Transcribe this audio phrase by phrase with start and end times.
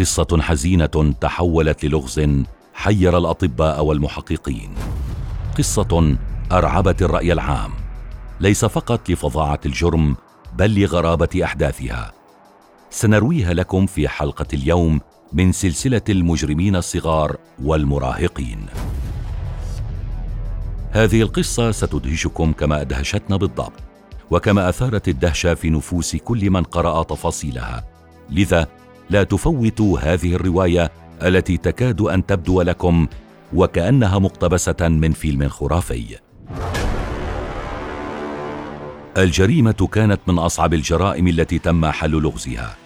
[0.00, 2.20] قصة حزينة تحولت للغز
[2.74, 4.70] حير الأطباء والمحققين.
[5.58, 6.16] قصة
[6.52, 7.70] أرعبت الرأي العام.
[8.40, 10.16] ليس فقط لفظاعة الجرم
[10.58, 12.12] بل لغرابة أحداثها.
[12.90, 15.00] سنرويها لكم في حلقة اليوم
[15.32, 18.66] من سلسلة المجرمين الصغار والمراهقين.
[20.90, 23.82] هذه القصة ستدهشكم كما ادهشتنا بالضبط
[24.30, 27.84] وكما أثارت الدهشة في نفوس كل من قرأ تفاصيلها.
[28.30, 28.68] لذا
[29.10, 30.92] لا تفوتوا هذه الرواية
[31.22, 33.06] التي تكاد أن تبدو لكم
[33.54, 36.18] وكأنها مقتبسة من فيلم خرافي.
[39.16, 42.76] الجريمة كانت من أصعب الجرائم التي تم حل لغزها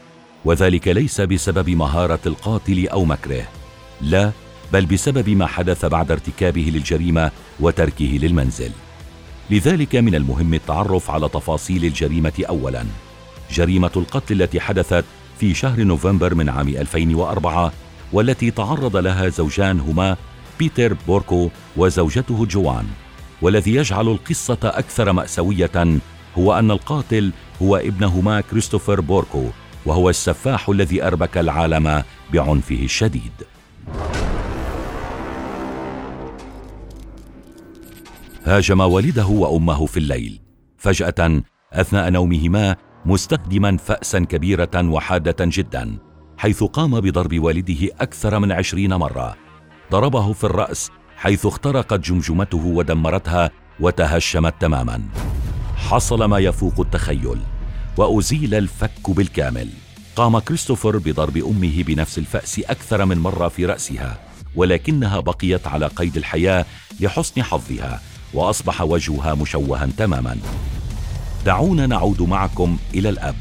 [0.45, 3.43] وذلك ليس بسبب مهارة القاتل أو مكره
[4.01, 4.30] لا
[4.73, 8.70] بل بسبب ما حدث بعد ارتكابه للجريمة وتركه للمنزل.
[9.51, 12.84] لذلك من المهم التعرف على تفاصيل الجريمة اولا
[13.51, 15.04] جريمة القتل التي حدثت
[15.38, 17.73] في شهر نوفمبر من عام 2004
[18.12, 20.16] والتي تعرض لها زوجان هما
[20.59, 22.85] بيتر بوركو وزوجته جوان.
[23.43, 26.01] والذي يجعل القصة أكثر مأساوية
[26.38, 27.32] هو أن القاتل
[27.63, 29.46] هو ابنهما كريستوفر بوركو
[29.87, 33.32] وهو السفاح الذي أربك العالم بعنفه الشديد.
[38.45, 40.41] هاجم والده وأمه في الليل
[40.79, 42.76] فجأة أثناء نومهما
[43.07, 45.99] مستخدما فأسا كبيرة وحادة جدا
[46.38, 49.37] حيث قام بضرب والده أكثر من عشرين مرة.
[49.93, 55.02] ضربه في الرأس حيث اخترقت جمجمته ودمرتها وتهشمت تماما.
[55.77, 57.38] حصل ما يفوق التخيل
[57.97, 59.69] وأزيل الفك بالكامل.
[60.16, 64.19] قام كريستوفر بضرب أمه بنفس الفأس أكثر من مرة في رأسها
[64.56, 66.65] ولكنها بقيت على قيد الحياة
[67.00, 68.00] لحسن حظها
[68.34, 70.37] وأصبح وجهها مشوها تماما.
[71.44, 73.37] دعونا نعود معكم إلى الأب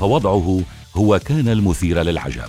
[0.00, 0.60] فوضعه
[0.96, 2.48] هو كان المثير للعجب.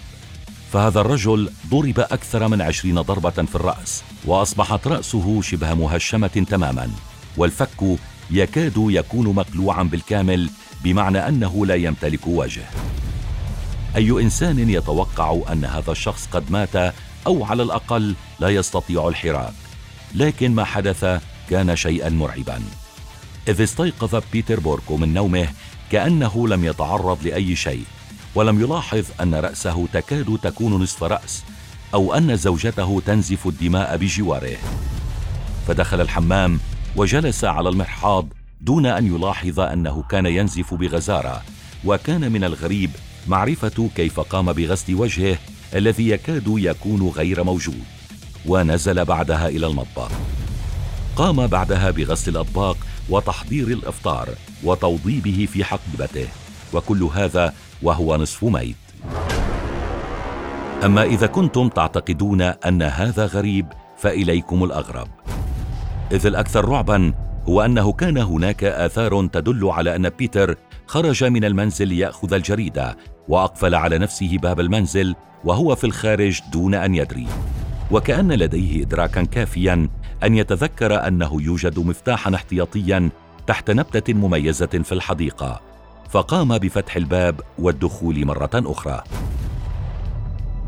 [0.74, 6.90] فهذا الرجل ضرب أكثر من عشرين ضربة في الرأس وأصبحت رأسه شبه مهشمة تماما
[7.38, 7.98] والفك
[8.32, 10.50] يكاد يكون مقلوعا بالكامل
[10.84, 12.64] بمعنى أنه لا يمتلك وجه.
[13.96, 16.94] أي إنسان يتوقع أن هذا الشخص قد مات
[17.28, 19.54] أو على الأقل لا يستطيع الحراك
[20.16, 22.62] لكن ما حدث كان شيئا مرعبا.
[23.48, 25.48] إذ استيقظ بيتر بوركو من نومه
[25.92, 27.84] كأنه لم يتعرض لأي شيء
[28.36, 31.44] ولم يلاحظ أن رأسه تكاد تكون نصف رأس
[31.94, 34.58] أو أن زوجته تنزف الدماء بجواره.
[35.68, 36.60] فدخل الحمام
[36.96, 38.28] وجلس على المرحاض
[38.62, 41.42] دون أن يلاحظ أنه كان ينزف بغزارة
[41.86, 42.92] وكان من الغريب
[43.28, 45.38] معرفة كيف قام بغسل وجهه
[45.76, 47.84] الذي يكاد يكون غير موجود.
[48.46, 50.12] ونزل بعدها إلى المطبخ.
[51.16, 52.78] قام بعدها بغسل الأطباق
[53.10, 54.30] وتحضير الإفطار
[54.64, 56.28] وتوضيبه في حقيبته.
[56.74, 57.54] وكل هذا
[57.84, 58.76] وهو نصف ميت.
[60.84, 63.66] أما إذا كنتم تعتقدون أن هذا غريب
[63.98, 65.08] فإليكم الأغرب.
[66.12, 67.14] إذ الأكثر رعبا
[67.50, 70.56] هو أنه كان هناك آثار تدل على أن بيتر
[70.88, 72.98] خرج من المنزل لياخذ الجريدة
[73.28, 77.28] وأقفل على نفسه باب المنزل وهو في الخارج دون أن يدري.
[77.92, 79.90] وكأن لديه ادراكا كافيا
[80.24, 83.10] أن يتذكر أنه يوجد مفتاحا احتياطيا
[83.48, 85.62] تحت نبتة مميزة في الحديقة
[86.10, 89.04] فقام بفتح الباب والدخول مرة أخرى.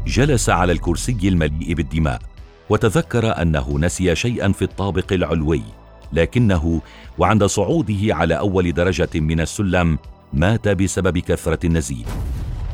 [0.07, 2.21] جلس على الكرسي المليء بالدماء
[2.69, 5.61] وتذكر أنه نسي شيئا في الطابق العلوي
[6.13, 6.81] لكنه
[7.17, 9.99] وعند صعوده على أول درجة من السلم
[10.33, 12.07] مات بسبب كثرة النزيف.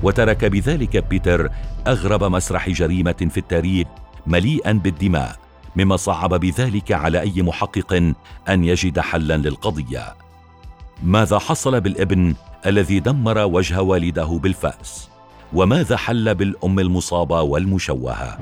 [0.04, 1.50] وترك بذلك بيتر
[1.88, 3.88] أغرب مسرح جريمة في التاريخ
[4.28, 5.49] مليئا بالدماء.
[5.76, 8.14] مما صعب بذلك على أي محقق
[8.50, 10.16] أن يجد حلا للقضية.
[11.04, 12.36] ماذا حصل بالابن
[12.66, 15.10] الذي دمر وجه والده بالفأس؟
[15.54, 18.40] وماذا حل بالأم المصابة والمشوهة؟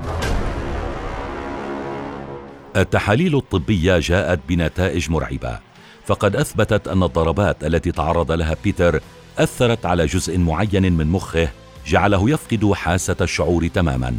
[2.75, 5.59] التحاليل الطبية جاءت بنتائج مرعبة
[6.05, 8.99] فقد أثبتت أن الضربات التي تعرض لها بيتر
[9.37, 11.49] أثرت على جزء معين من مخه
[11.87, 14.15] جعله يفقد حاسة الشعور تماما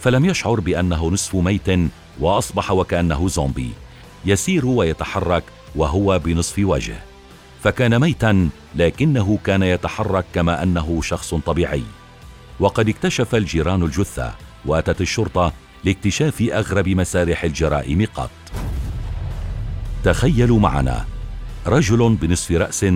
[0.00, 1.68] فلم يشعر بأنه نصف ميت
[2.20, 3.70] وأصبح وكأنه زومبي
[4.24, 5.44] يسير ويتحرك
[5.76, 6.96] وهو بنصف وجه.
[7.62, 11.82] فكان ميتا لكنه كان يتحرك كما أنه شخص طبيعي.
[12.60, 14.34] وقد اكتشف الجيران الجثة
[14.66, 15.52] وأتت الشرطة
[15.84, 18.30] لاكتشاف أغرب مسارح الجرائم قط.
[20.04, 21.04] تخيلوا معنا
[21.66, 22.86] رجل بنصف رأس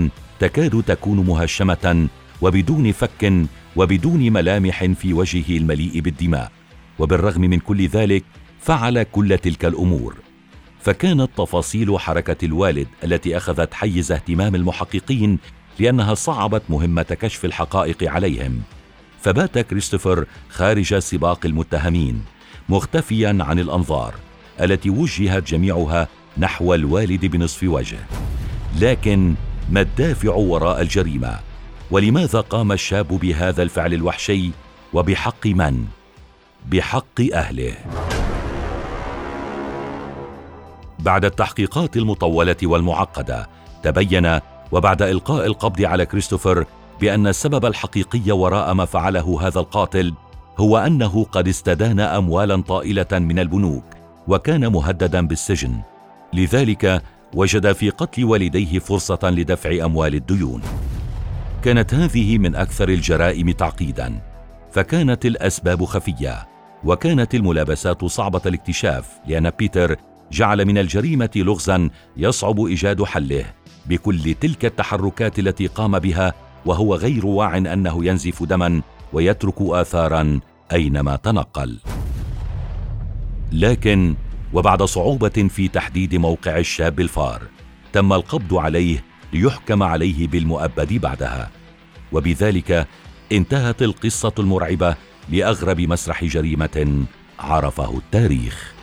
[0.40, 2.08] تكاد تكون مهشمة
[2.42, 3.32] وبدون فك
[3.76, 6.52] وبدون ملامح في وجهه المليء بالدماء.
[6.98, 8.24] وبالرغم من كل ذلك
[8.60, 10.16] فعل كل تلك الأمور.
[10.82, 15.38] فكانت تفاصيل حركة الوالد التي أخذت حيز اهتمام المحققين
[15.78, 18.62] لأنها صعبت مهمة كشف الحقائق عليهم.
[19.22, 22.22] فبات كريستوفر خارج سباق المتهمين
[22.68, 24.14] مختفيا عن الأنظار
[24.60, 26.08] التي وجهت جميعها
[26.38, 27.98] نحو الوالد بنصف وجه.
[28.80, 29.34] لكن
[29.70, 31.38] ما الدافع وراء الجريمة؟
[31.90, 34.50] ولماذا قام الشاب بهذا الفعل الوحشي؟
[34.92, 35.84] وبحق من؟
[36.66, 37.74] بحق أهله.
[41.00, 43.48] بعد التحقيقات المطولة والمعقدة
[43.82, 44.38] تبين
[44.72, 46.64] وبعد إلقاء القبض على كريستوفر
[47.00, 50.14] بأن السبب الحقيقي وراء ما فعله هذا القاتل
[50.58, 53.84] هو أنه قد استدان اموالا طائلة من البنوك
[54.28, 55.80] وكان مهددا بالسجن.
[56.32, 57.02] لذلك
[57.34, 60.62] وجد في قتل والديه فرصة لدفع أموال الديون.
[61.62, 64.20] كانت هذه من أكثر الجرائم تعقيدا
[64.72, 66.48] فكانت الأسباب خفية
[66.84, 69.96] وكانت الملابسات صعبة الاكتشاف لأن بيتر
[70.32, 73.44] جعل من الجريمة لغزا يصعب إيجاد حله
[73.86, 76.34] بكل تلك التحركات التي قام بها
[76.66, 78.82] وهو غير واع أنه ينزف دما
[79.12, 80.40] ويترك اثارا
[80.72, 81.78] أينما تنقل.
[83.52, 84.14] لكن
[84.52, 87.42] وبعد صعوبة في تحديد موقع الشاب الفار
[87.92, 91.50] تم القبض عليه ليحكم عليه بالمؤبد بعدها.
[92.12, 92.86] وبذلك
[93.32, 94.96] انتهت القصة المرعبة
[95.28, 97.04] لأغرب مسرح جريمة
[97.38, 98.79] عرفه التاريخ.